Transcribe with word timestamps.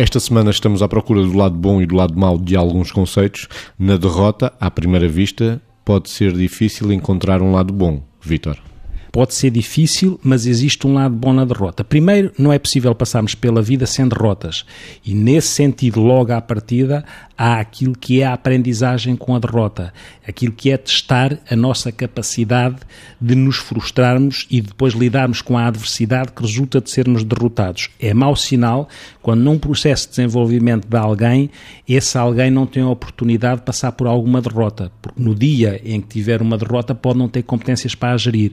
Esta 0.00 0.20
semana 0.20 0.52
estamos 0.52 0.80
à 0.80 0.86
procura 0.86 1.20
do 1.20 1.36
lado 1.36 1.56
bom 1.56 1.82
e 1.82 1.86
do 1.86 1.96
lado 1.96 2.16
mau 2.16 2.38
de 2.38 2.54
alguns 2.54 2.92
conceitos. 2.92 3.48
Na 3.76 3.96
derrota, 3.96 4.52
à 4.60 4.70
primeira 4.70 5.08
vista, 5.08 5.60
pode 5.84 6.08
ser 6.08 6.32
difícil 6.34 6.92
encontrar 6.92 7.42
um 7.42 7.50
lado 7.50 7.72
bom. 7.72 8.00
Vítor. 8.20 8.62
Pode 9.10 9.34
ser 9.34 9.50
difícil, 9.50 10.18
mas 10.22 10.46
existe 10.46 10.86
um 10.86 10.94
lado 10.94 11.14
bom 11.14 11.32
na 11.32 11.44
derrota. 11.44 11.82
Primeiro, 11.82 12.32
não 12.38 12.52
é 12.52 12.58
possível 12.58 12.94
passarmos 12.94 13.34
pela 13.34 13.62
vida 13.62 13.86
sem 13.86 14.06
derrotas. 14.06 14.64
E 15.04 15.14
nesse 15.14 15.48
sentido, 15.48 16.00
logo 16.00 16.32
à 16.32 16.40
partida, 16.40 17.04
há 17.38 17.60
aquilo 17.60 17.94
que 17.96 18.20
é 18.20 18.26
a 18.26 18.32
aprendizagem 18.32 19.14
com 19.14 19.36
a 19.36 19.38
derrota, 19.38 19.94
aquilo 20.26 20.52
que 20.52 20.70
é 20.72 20.76
testar 20.76 21.38
a 21.48 21.54
nossa 21.54 21.92
capacidade 21.92 22.76
de 23.20 23.36
nos 23.36 23.56
frustrarmos 23.56 24.44
e 24.50 24.60
depois 24.60 24.92
lidarmos 24.92 25.40
com 25.40 25.56
a 25.56 25.66
adversidade 25.66 26.32
que 26.32 26.42
resulta 26.42 26.80
de 26.80 26.90
sermos 26.90 27.22
derrotados. 27.22 27.90
É 28.00 28.12
mau 28.12 28.34
sinal 28.34 28.88
quando 29.22 29.42
num 29.42 29.58
processo 29.58 30.06
de 30.06 30.16
desenvolvimento 30.16 30.88
de 30.88 30.96
alguém, 30.96 31.50
esse 31.88 32.18
alguém 32.18 32.50
não 32.50 32.66
tem 32.66 32.82
a 32.82 32.88
oportunidade 32.88 33.60
de 33.60 33.66
passar 33.66 33.92
por 33.92 34.08
alguma 34.08 34.42
derrota, 34.42 34.90
porque 35.00 35.22
no 35.22 35.34
dia 35.34 35.80
em 35.84 36.00
que 36.00 36.08
tiver 36.08 36.42
uma 36.42 36.58
derrota 36.58 36.94
pode 36.94 37.18
não 37.18 37.28
ter 37.28 37.42
competências 37.42 37.94
para 37.94 38.14
a 38.14 38.16
gerir. 38.16 38.52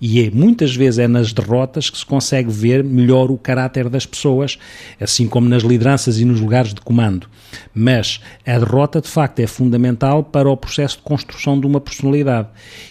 E 0.00 0.20
é, 0.24 0.30
muitas 0.30 0.74
vezes 0.74 0.98
é 0.98 1.06
nas 1.06 1.32
derrotas 1.32 1.90
que 1.90 1.98
se 1.98 2.06
consegue 2.06 2.50
ver 2.50 2.82
melhor 2.82 3.30
o 3.30 3.36
caráter 3.36 3.88
das 3.88 4.06
pessoas, 4.06 4.58
assim 5.00 5.28
como 5.28 5.48
nas 5.48 5.62
lideranças 5.62 6.18
e 6.18 6.24
nos 6.24 6.40
lugares 6.40 6.72
de 6.72 6.80
comando. 6.80 7.26
Mas 7.74 8.20
a 8.46 8.58
derrota, 8.58 9.00
de 9.00 9.08
facto, 9.08 9.40
é 9.40 9.46
fundamental 9.46 10.24
para 10.24 10.48
o 10.48 10.56
processo 10.56 10.96
de 10.96 11.02
construção 11.02 11.60
de 11.60 11.66
uma 11.66 11.80
personalidade. 11.80 12.48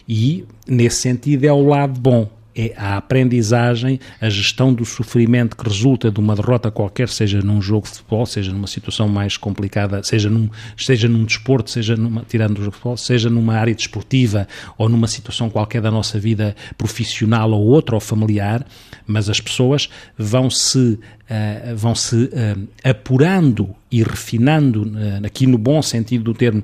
E, 0.08 0.45
nesse 0.67 1.02
sentido, 1.02 1.45
é 1.45 1.52
o 1.52 1.66
lado 1.66 2.00
bom 2.00 2.39
é 2.55 2.73
a 2.75 2.97
aprendizagem, 2.97 4.00
a 4.19 4.30
gestão 4.30 4.73
do 4.73 4.83
sofrimento 4.86 5.55
que 5.55 5.64
resulta 5.64 6.11
de 6.11 6.19
uma 6.19 6.36
derrota 6.36 6.72
qualquer, 6.72 7.08
seja 7.09 7.42
num 7.42 7.61
jogo 7.61 7.88
de 7.88 7.94
futebol, 7.94 8.25
seja 8.25 8.52
numa 8.52 8.67
situação 8.67 9.08
mais 9.08 9.38
complicada, 9.38 10.02
seja 10.03 10.30
num, 10.30 10.50
seja 10.77 11.08
num 11.08 11.23
desporto, 11.23 11.70
seja 11.70 11.95
numa, 11.95 12.23
tirando 12.27 12.55
do 12.55 12.64
jogo 12.64 12.72
de 12.72 12.77
futebol, 12.77 12.97
seja 12.97 13.30
numa 13.30 13.55
área 13.55 13.73
desportiva 13.73 14.47
ou 14.77 14.89
numa 14.89 15.08
situação 15.08 15.50
qualquer 15.50 15.81
da 15.81 15.92
nossa 15.92 16.20
vida 16.20 16.55
profissional 16.77 17.52
ou 17.52 17.66
outra 17.67 17.95
ou 17.95 18.02
familiar, 18.02 18.66
mas 19.05 19.30
as 19.30 19.39
pessoas 19.39 19.89
vão 20.17 20.50
se 20.50 20.80
uh, 20.80 21.75
vão 21.75 21.95
se 21.95 22.16
uh, 22.16 22.67
apurando 22.83 23.75
e 23.92 24.04
refinando, 24.04 24.84
uh, 24.84 25.26
aqui 25.26 25.48
no 25.48 25.58
bom 25.58 25.82
sentido 25.82 26.23
do 26.26 26.34
termo, 26.34 26.64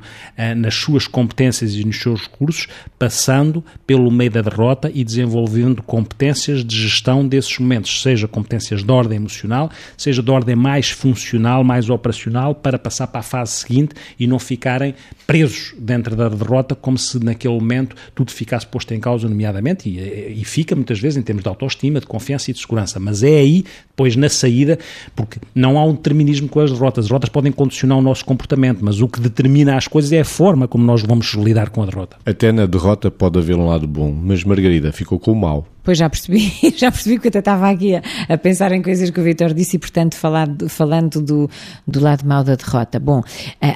nas 0.58 0.76
suas 0.76 1.08
competências 1.08 1.73
e 1.73 1.84
nos 1.84 2.00
seus 2.00 2.22
recursos, 2.22 2.68
passando 3.00 3.64
pelo 3.86 4.12
meio 4.12 4.31
da 4.31 4.42
derrota 4.42 4.92
e 4.94 5.04
desenvolvendo 5.04 5.81
competências 5.81 6.64
de 6.64 6.76
gestão 6.81 7.28
desses 7.28 7.58
momentos, 7.58 8.02
seja 8.02 8.28
competências 8.28 8.84
de 8.84 8.92
ordem 8.92 9.18
emocional, 9.18 9.70
seja 9.98 10.22
de 10.22 10.31
ordem 10.31 10.56
mais 10.56 10.90
funcional, 10.90 11.64
mais 11.64 11.90
operacional, 11.90 12.53
para 12.53 12.78
passar 12.78 13.08
para 13.08 13.20
a 13.20 13.23
fase 13.23 13.53
seguinte 13.53 13.96
e 14.20 14.28
não 14.28 14.40
ficarem 14.40 14.94
presos 15.26 15.73
dentro 15.78 16.16
da 16.16 16.30
derrota, 16.30 16.76
como 16.76 16.98
se 16.98 17.23
naquele 17.23 17.53
momento 17.53 17.96
tudo 18.14 18.31
ficasse 18.31 18.66
posto 18.68 18.94
em 18.94 19.00
causa, 19.00 19.28
nomeadamente, 19.28 19.90
e, 19.90 20.42
e 20.42 20.46
fica 20.46 20.76
muitas 20.76 21.00
vezes 21.00 21.18
em 21.18 21.22
termos 21.22 21.44
de 21.44 21.50
autoestima, 21.50 22.00
de 22.00 22.06
confiança 22.06 22.52
e 22.52 22.53
de 22.53 22.59
segurança. 22.59 23.00
Mas 23.00 23.23
é 23.23 23.40
aí, 23.40 23.64
depois 23.90 24.16
na 24.16 24.30
saída, 24.30 24.78
porque 25.16 25.40
não 25.53 25.78
há 25.78 25.86
um 25.86 25.94
determinismo 25.94 26.48
com 26.48 26.59
as 26.59 26.72
derrotas. 26.72 27.08
As 27.16 27.17
derrotas 27.17 27.30
podem 27.30 27.52
condicionar 27.52 27.97
o 27.97 28.02
nosso 28.02 28.25
comportamento, 28.25 28.83
mas 28.83 28.99
o 28.99 29.08
que 29.08 29.21
determina 29.21 29.77
as 29.77 29.88
coisas 29.88 30.11
é 30.11 30.19
a 30.19 30.25
forma 30.25 30.67
como 30.67 30.83
nós 30.83 31.02
vamos 31.02 31.33
lidar 31.35 31.69
com 31.69 31.81
a 31.81 31.85
derrota. 31.85 32.17
Até 32.25 32.52
na 32.52 32.66
derrota 32.66 33.09
pode 33.09 33.39
haver 33.39 33.55
um 33.55 33.67
lado 33.67 33.88
bom, 33.88 34.11
mas 34.11 34.44
Margarida 34.44 34.91
ficou 34.91 35.17
com 35.17 35.31
o 35.31 35.35
mal. 35.35 35.66
Pois 35.86 36.00
já 36.00 36.09
percebi, 36.09 36.52
já 36.75 36.91
percebi 36.91 37.19
que 37.19 37.28
até 37.28 37.39
estava 37.39 37.69
aqui 37.69 37.96
a, 37.96 38.01
a 38.28 38.38
pensar 38.38 38.72
em 38.72 38.81
coisas 38.81 39.12
que 39.12 39.19
o 39.19 39.23
Vitor 39.23 39.53
disse 39.53 39.75
e, 39.75 39.79
portanto, 39.79 40.16
falando, 40.16 40.68
falando 40.68 41.22
do, 41.22 41.50
do 41.88 42.00
lado 42.00 42.25
mau 42.25 42.44
da 42.44 42.56
derrota. 42.56 43.00
Bom, 43.00 43.22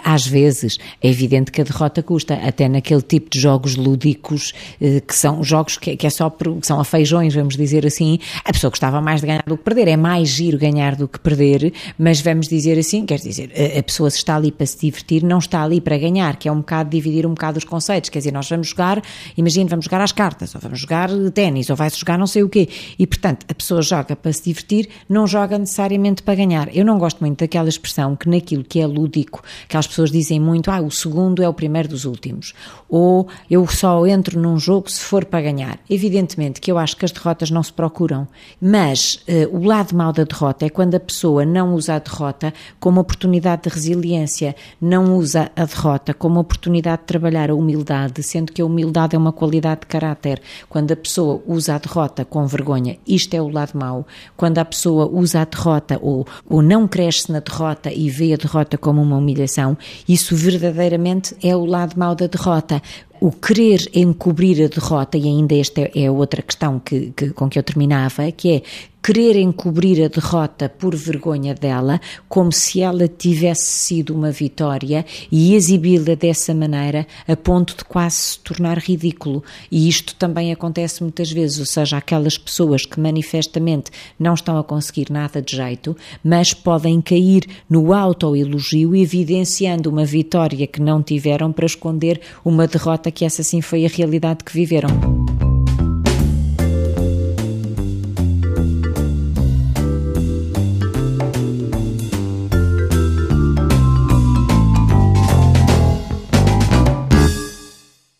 às 0.03 0.25
vezes 0.25 0.80
é 1.02 1.08
evidente 1.08 1.52
que 1.52 1.62
a 1.62 1.64
derrota 1.64 2.02
custa, 2.02 2.34
até 2.34 2.68
naquele 2.68 3.03
tipo 3.03 3.30
de 3.30 3.40
jogos 3.40 3.75
lúdicos, 3.75 4.53
eh, 4.81 5.02
que 5.02 5.16
são 5.16 5.44
jogos 5.44 5.78
que, 5.78 5.96
que 5.96 6.08
é 6.08 6.09
só, 6.09 6.31
que 6.31 6.66
são 6.66 6.80
a 6.80 6.84
feijões, 6.84 7.36
vamos 7.36 7.56
dizer 7.56 7.86
assim, 7.86 8.18
a 8.44 8.52
pessoa 8.52 8.72
gostava 8.72 9.00
mais 9.00 9.22
de 9.22 9.28
ganhar 9.28 9.44
do 9.46 9.56
que 9.56 9.64
perder, 9.64 9.88
é 9.88 9.97
mais 9.97 10.30
giro 10.30 10.58
ganhar 10.58 10.96
do 10.96 11.08
que 11.08 11.20
perder, 11.20 11.72
mas 11.96 12.22
vamos 12.22 12.47
dizer 12.47 12.80
assim, 12.80 13.06
quer 13.06 13.20
dizer, 13.20 13.52
a, 13.56 13.80
a 13.80 13.84
pessoa 13.84 14.09
se 14.09 14.18
está 14.18 14.36
ali 14.36 14.52
para 14.52 14.66
se 14.66 14.80
divertir, 14.80 15.24
não 15.24 15.38
está 15.38 15.62
ali 15.62 15.80
para 15.80 15.96
ganhar, 15.96 16.38
que 16.38 16.50
é 16.50 16.52
um 16.52 16.58
bocado 16.58 16.90
dividir 16.90 17.28
um 17.28 17.36
bocado 17.36 17.59
os 17.59 17.64
conceitos, 17.64 18.09
quer 18.09 18.18
dizer, 18.18 18.31
nós 18.31 18.50
vamos 18.50 18.70
jogar, 18.70 19.00
imagina, 19.38 19.70
vamos 19.70 19.86
jogar 19.86 20.02
às 20.02 20.12
cartas, 20.12 20.56
ou 20.56 20.62
vamos 20.62 20.80
jogar 20.80 21.09
ténis, 21.36 21.70
ou 21.70 21.76
vai 21.76 21.90
jogar 22.00 22.18
não 22.18 22.28
sei 22.28 22.44
o 22.44 22.50
quê. 22.50 22.68
E, 22.98 23.06
portanto, 23.06 23.46
a 23.50 23.54
pessoa 23.54 23.82
joga 23.82 24.16
para 24.16 24.32
se 24.34 24.44
divertir, 24.44 24.90
não 25.08 25.28
joga 25.28 25.58
necessariamente 25.58 26.24
para 26.24 26.36
ganhar. 26.36 26.76
Eu 26.76 26.86
não 26.86 26.98
gosto 26.98 27.20
muito 27.20 27.40
daquela 27.40 27.70
expressão 27.70 28.16
que 28.16 28.30
naquilo 28.30 28.64
que 28.64 28.80
é 28.80 28.88
lúdico, 28.88 29.44
aquelas 29.66 29.88
pessoas 29.88 30.12
dizem 30.12 30.40
muito, 30.40 30.72
ah, 30.72 30.82
o 30.82 30.92
segundo 30.92 31.44
é 31.44 31.50
o 31.50 31.54
primeiro 31.54 31.90
dos 31.90 32.06
últimos. 32.06 32.54
Ou 32.88 33.28
eu 33.50 33.66
só 33.68 34.06
entro 34.08 34.40
num 34.40 34.58
jogo 34.58 34.90
se 34.90 35.02
for 35.02 35.26
para 35.26 35.42
ganhar. 35.42 35.80
Evidentemente 35.90 36.59
que 36.59 36.72
eu 36.72 36.78
acho 36.78 36.98
que 36.98 37.06
as 37.06 37.12
derrotas 37.12 37.52
não 37.52 37.64
se 37.64 37.72
procuram, 37.72 38.28
mas 38.62 39.24
uh, 39.28 39.56
o 39.56 39.64
lado 39.64 39.96
mau 39.96 40.12
da 40.12 40.24
derrota 40.24 40.66
é 40.66 40.70
quando 40.70 40.96
a 40.96 41.00
pessoa 41.00 41.46
não 41.46 41.74
usa 41.74 41.96
a 41.96 42.00
derrota 42.00 42.54
como 42.80 43.00
oportunidade 43.00 43.64
de 43.64 43.70
resiliência, 43.70 44.56
não 44.82 45.16
usa 45.16 45.52
a 45.56 45.66
derrota 45.66 46.14
como 46.14 46.40
oportunidade 46.40 47.02
de 47.02 47.08
trabalhar 47.08 47.50
a 47.50 47.56
humildade, 47.56 48.24
sendo 48.24 48.52
que 48.52 48.62
a 48.62 48.66
humildade 48.66 49.16
é 49.16 49.20
uma 49.20 49.32
qualidade 49.32 49.82
de 49.82 49.88
caráter. 49.88 50.42
Quando 50.68 50.92
a 50.92 50.96
pessoa 50.96 51.42
usa 51.48 51.76
a 51.76 51.80
derrota 51.90 52.24
com 52.24 52.46
vergonha, 52.46 52.98
isto 53.08 53.34
é 53.34 53.42
o 53.42 53.50
lado 53.50 53.78
mau. 53.78 54.06
Quando 54.38 54.60
a 54.60 54.66
pessoa 54.66 55.08
usa 55.08 55.42
a 55.42 55.46
derrota 55.46 55.98
ou, 56.02 56.26
ou 56.48 56.62
não 56.62 56.88
cresce 56.88 57.32
na 57.32 57.40
derrota 57.40 57.92
e 57.92 58.10
vê 58.10 58.34
a 58.34 58.38
derrota 58.38 58.78
como 58.78 59.02
uma 59.02 59.18
humilhação, 59.18 59.78
isso 60.08 60.36
verdadeiramente 60.36 61.36
é 61.44 61.56
o 61.56 61.66
lado 61.66 61.98
mau 61.98 62.16
da 62.16 62.28
derrota 62.28 62.82
o 63.22 63.32
querer 63.32 63.82
encobrir 63.94 64.64
a 64.64 64.68
derrota, 64.68 65.18
e 65.18 65.28
ainda 65.28 65.54
esta 65.56 65.92
é 65.94 66.10
outra 66.10 66.42
questão 66.42 66.80
que, 66.80 67.12
que, 67.16 67.32
com 67.32 67.50
que 67.50 67.60
eu 67.60 67.64
terminava, 67.64 68.32
que 68.32 68.56
é 68.56 68.62
querer 69.02 69.36
encobrir 69.38 70.04
a 70.04 70.08
derrota 70.08 70.70
por 70.70 70.96
vergonha 70.96 71.54
dela, 71.54 72.00
como 72.28 72.52
se 72.52 72.82
ela 72.82 73.08
tivesse 73.08 73.66
sido 73.66 74.14
uma 74.14 74.32
vitória 74.32 75.06
e 75.32 75.56
exibi-la 75.56 76.16
dessa 76.16 76.54
maneira 76.54 77.08
a 77.28 77.36
ponto 77.36 77.76
de 77.76 77.84
quase 77.84 78.16
se 78.16 78.40
tornar 78.40 78.78
ridículo. 78.78 79.44
E 79.72 79.88
isto 79.88 80.16
também 80.16 80.52
acontece 80.52 81.02
muitas 81.02 81.32
vezes, 81.32 81.59
ou 81.59 81.66
seja, 81.66 81.98
aquelas 81.98 82.38
pessoas 82.38 82.86
que 82.86 83.00
manifestamente 83.00 83.92
não 84.20 84.34
estão 84.34 84.58
a 84.58 84.64
conseguir 84.64 85.12
nada 85.12 85.42
de 85.42 85.56
jeito, 85.56 85.96
mas 86.24 86.54
podem 86.54 87.02
cair 87.02 87.46
no 87.70 87.94
autoelogio, 87.94 88.96
evidenciando 88.96 89.90
uma 89.90 90.06
vitória 90.06 90.68
que 90.68 90.82
não 90.82 91.02
tiveram 91.02 91.52
para 91.52 91.66
esconder 91.66 92.22
uma 92.44 92.68
derrota 92.68 93.12
que 93.12 93.26
essa 93.26 93.44
sim 93.44 93.62
foi 93.62 93.86
a 93.86 93.90
realidade 93.90 94.44
que 94.44 94.54
viveram. 94.54 95.19